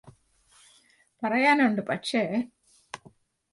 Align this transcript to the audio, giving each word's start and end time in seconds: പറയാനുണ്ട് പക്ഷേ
പറയാനുണ്ട് 1.23 1.81
പക്ഷേ 1.81 2.23